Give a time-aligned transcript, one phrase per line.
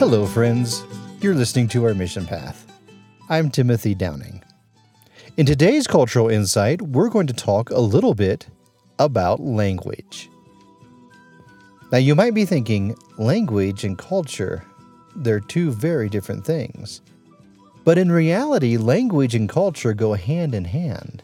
[0.00, 0.82] Hello, friends.
[1.20, 2.66] You're listening to our Mission Path.
[3.28, 4.42] I'm Timothy Downing.
[5.36, 8.48] In today's Cultural Insight, we're going to talk a little bit
[8.98, 10.30] about language.
[11.92, 14.64] Now, you might be thinking, language and culture,
[15.16, 17.02] they're two very different things.
[17.84, 21.22] But in reality, language and culture go hand in hand.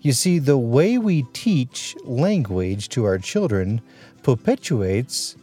[0.00, 3.80] You see, the way we teach language to our children
[4.22, 5.36] perpetuates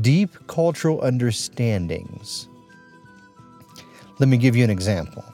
[0.00, 2.48] deep cultural understandings.
[4.18, 5.24] Let me give you an example.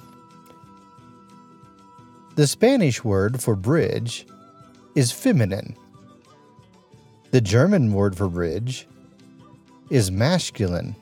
[2.37, 4.27] The Spanish word for bridge
[4.95, 5.77] is feminine.
[7.33, 8.87] The German word for bridge
[9.91, 10.95] is masculine.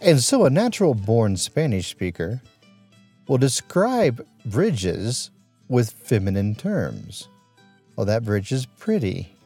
[0.00, 2.40] And so a natural born Spanish speaker
[3.28, 5.30] will describe bridges
[5.68, 7.28] with feminine terms.
[7.94, 9.36] Well, that bridge is pretty.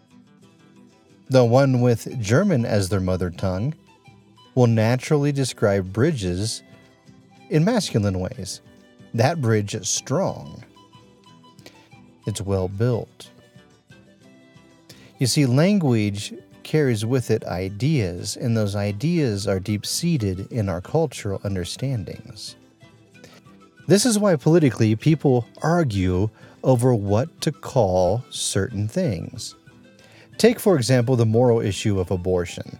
[1.28, 3.74] The one with German as their mother tongue
[4.55, 6.62] will naturally describe bridges
[7.50, 8.61] in masculine ways.
[9.12, 10.62] That bridge is strong.
[12.27, 13.30] It's well built.
[15.18, 16.33] You see, language
[16.65, 22.57] carries with it ideas, and those ideas are deep seated in our cultural understandings.
[23.87, 26.31] This is why politically people argue
[26.62, 29.55] over what to call certain things.
[30.39, 32.79] Take, for example, the moral issue of abortion.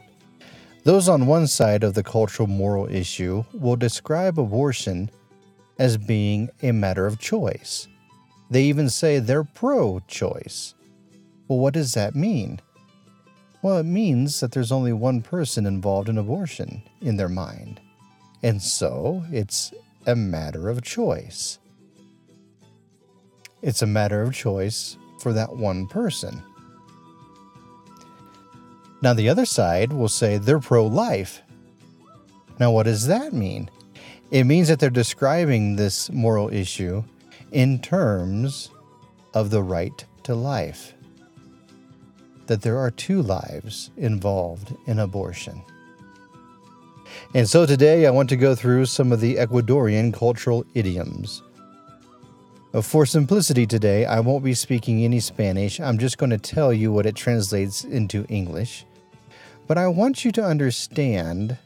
[0.85, 5.11] Those on one side of the cultural moral issue will describe abortion
[5.79, 7.87] as being a matter of choice.
[8.51, 10.75] They even say they're pro choice.
[11.49, 12.61] Well, what does that mean?
[13.65, 17.81] Well, it means that there's only one person involved in abortion in their mind.
[18.43, 19.73] And so it's
[20.07, 21.59] a matter of choice.
[23.63, 26.43] It's a matter of choice for that one person.
[29.01, 31.41] Now, the other side will say they're pro life.
[32.61, 33.71] Now, what does that mean?
[34.31, 37.03] It means that they're describing this moral issue
[37.51, 38.69] in terms
[39.33, 40.93] of the right to life,
[42.47, 45.63] that there are two lives involved in abortion.
[47.35, 51.43] And so today I want to go through some of the Ecuadorian cultural idioms.
[52.73, 55.79] Uh, for simplicity today, I won't be speaking any Spanish.
[55.81, 58.85] I'm just going to tell you what it translates into English.
[59.67, 61.57] But I want you to understand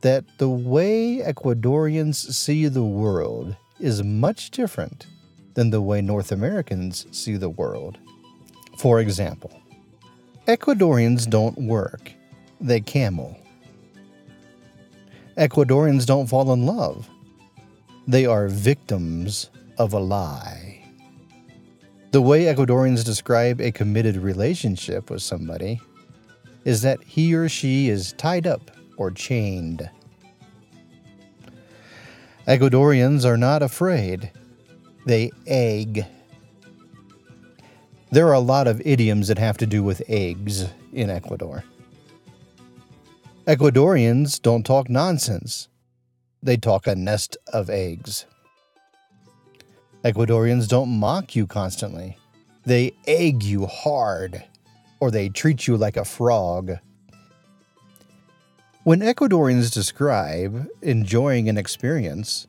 [0.00, 5.06] that the way Ecuadorians see the world is much different
[5.54, 7.98] than the way North Americans see the world.
[8.78, 9.52] For example,
[10.48, 12.12] Ecuadorians don't work,
[12.60, 13.38] they camel.
[15.38, 17.08] Ecuadorians don't fall in love,
[18.08, 20.84] they are victims of a lie.
[22.10, 25.80] The way Ecuadorians describe a committed relationship with somebody
[26.64, 29.88] is that he or she is tied up or chained.
[32.48, 34.32] Ecuadorians are not afraid,
[35.06, 36.04] they egg.
[38.12, 41.64] There are a lot of idioms that have to do with eggs in Ecuador.
[43.46, 45.68] Ecuadorians don't talk nonsense,
[46.42, 48.26] they talk a nest of eggs.
[50.04, 52.18] Ecuadorians don't mock you constantly,
[52.66, 54.44] they egg you hard
[55.00, 56.72] or they treat you like a frog.
[58.84, 62.46] When Ecuadorians describe enjoying an experience,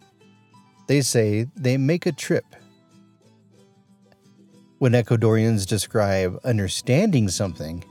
[0.88, 2.44] they say they make a trip.
[4.83, 7.85] When Ecuadorians describe understanding something,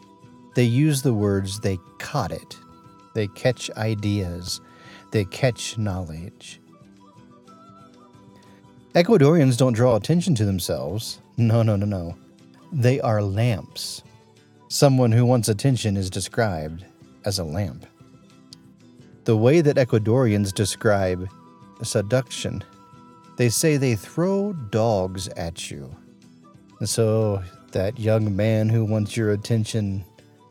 [0.54, 2.58] they use the words they caught it.
[3.14, 4.60] They catch ideas.
[5.10, 6.60] They catch knowledge.
[8.94, 11.18] Ecuadorians don't draw attention to themselves.
[11.38, 12.14] No, no, no, no.
[12.70, 14.02] They are lamps.
[14.68, 16.84] Someone who wants attention is described
[17.24, 17.86] as a lamp.
[19.24, 21.26] The way that Ecuadorians describe
[21.82, 22.62] seduction,
[23.38, 25.96] they say they throw dogs at you.
[26.82, 27.40] And so
[27.70, 30.04] that young man who wants your attention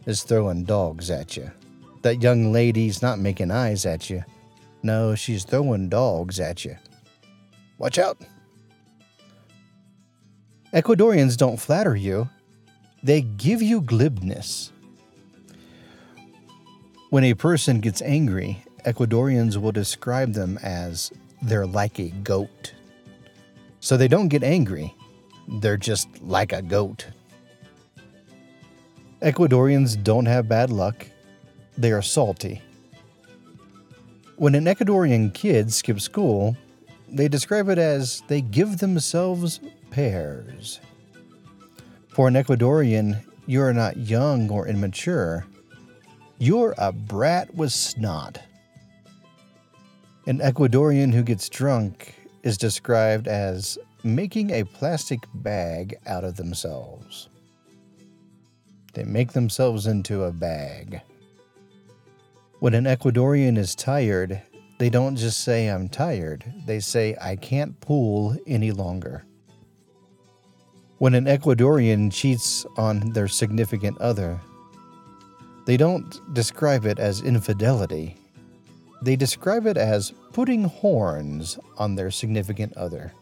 [0.05, 1.51] is throwing dogs at you.
[2.03, 4.23] That young lady's not making eyes at you.
[4.81, 6.77] No, she's throwing dogs at you.
[7.79, 8.17] Watch out.
[10.73, 12.29] Ecuadorians don't flatter you,
[13.03, 14.71] they give you glibness.
[17.09, 21.11] When a person gets angry, Ecuadorians will describe them as
[21.41, 22.73] they're like a goat.
[23.81, 24.95] So they don't get angry,
[25.51, 27.07] they're just like a goat.
[29.21, 31.05] Ecuadorians don't have bad luck,
[31.77, 32.61] they are salty.
[34.37, 36.57] When an Ecuadorian kid skips school,
[37.07, 39.59] they describe it as they give themselves
[39.91, 40.79] pears.
[42.09, 45.45] For an Ecuadorian, you are not young or immature.
[46.39, 48.39] You're a brat with snot.
[50.25, 57.29] An Ecuadorian who gets drunk is described as making a plastic bag out of themselves.
[58.93, 61.01] They make themselves into a bag.
[62.59, 64.41] When an Ecuadorian is tired,
[64.79, 66.43] they don't just say, I'm tired.
[66.65, 69.23] They say, I can't pull any longer.
[70.97, 74.39] When an Ecuadorian cheats on their significant other,
[75.65, 78.15] they don't describe it as infidelity.
[79.01, 83.13] They describe it as putting horns on their significant other.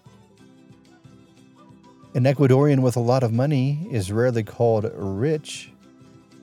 [2.16, 5.72] An Ecuadorian with a lot of money is rarely called rich.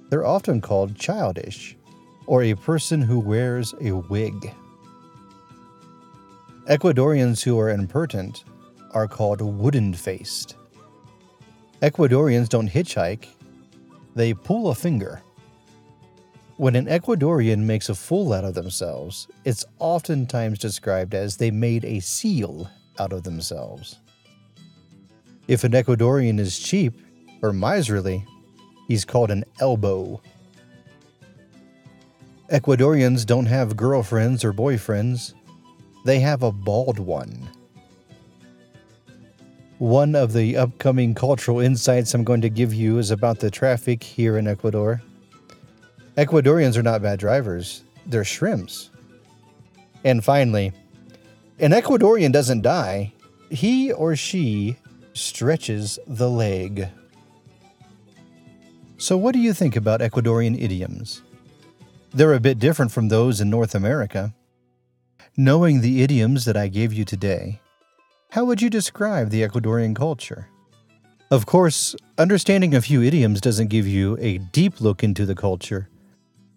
[0.09, 1.77] They're often called childish,
[2.29, 4.55] or a person who wears a wig.
[6.69, 8.45] Ecuadorians who are impertinent
[8.93, 10.55] are called wooden faced.
[11.83, 13.27] Ecuadorians don't hitchhike,
[14.15, 15.21] they pull a finger.
[16.59, 21.85] When an Ecuadorian makes a fool out of themselves, it's oftentimes described as they made
[21.85, 22.71] a seal
[23.01, 23.99] out of themselves.
[25.48, 26.94] If an Ecuadorian is cheap
[27.40, 28.25] or miserly,
[28.88, 30.20] he's called an elbow.
[32.50, 35.34] Ecuadorians don't have girlfriends or boyfriends,
[36.04, 37.48] they have a bald one.
[39.78, 44.02] One of the upcoming cultural insights I'm going to give you is about the traffic
[44.02, 45.02] here in Ecuador.
[46.16, 48.90] Ecuadorians are not bad drivers, they're shrimps.
[50.02, 50.72] And finally,
[51.58, 53.12] an Ecuadorian doesn't die,
[53.50, 54.76] he or she
[55.17, 56.89] stretches the leg.
[58.99, 61.23] So, what do you think about Ecuadorian idioms?
[62.13, 64.35] They're a bit different from those in North America.
[65.37, 67.61] Knowing the idioms that I gave you today,
[68.31, 70.49] how would you describe the Ecuadorian culture?
[71.31, 75.89] Of course, understanding a few idioms doesn't give you a deep look into the culture,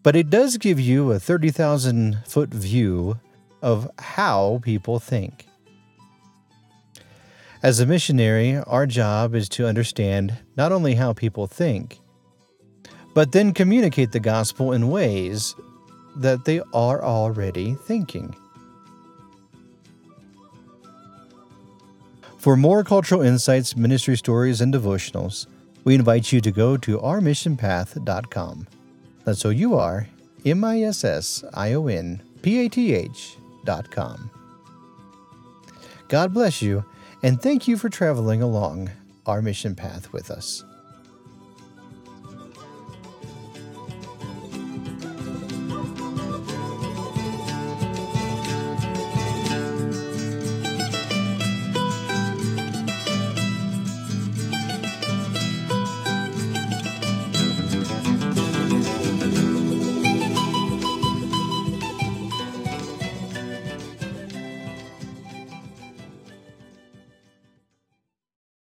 [0.04, 3.20] but it does give you a 30,000 foot view
[3.62, 5.49] of how people think.
[7.62, 12.00] As a missionary, our job is to understand not only how people think,
[13.14, 15.56] but then communicate the gospel in ways
[16.16, 18.34] that they are already thinking.
[22.38, 25.48] For more cultural insights, ministry stories, and devotionals,
[25.84, 28.68] we invite you to go to ourmissionpath.com.
[29.26, 30.08] That's O U R
[30.46, 34.32] M I S S I O N P A T H.com.
[36.08, 36.86] God bless you
[37.24, 38.90] and thank you for traveling along
[39.26, 40.64] our mission path with us.